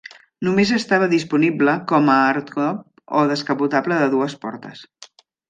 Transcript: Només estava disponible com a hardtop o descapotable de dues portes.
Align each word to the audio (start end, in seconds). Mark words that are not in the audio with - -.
Només 0.45 0.69
estava 0.77 1.09
disponible 1.11 1.75
com 1.91 2.09
a 2.13 2.15
hardtop 2.31 3.21
o 3.21 3.23
descapotable 3.33 4.01
de 4.01 4.09
dues 4.17 4.37
portes. 4.47 4.85